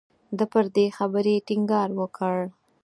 ده 0.37 0.45
پر 0.51 0.65
دې 0.75 0.85
خبرې 0.97 1.35
ټینګار 1.47 1.89
وکړ. 1.99 2.37